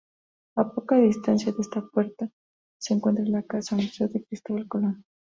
[0.61, 2.27] A poca distancia de esta puerta
[2.79, 5.05] se encuentra la casa-museo de Cristóbal Colón.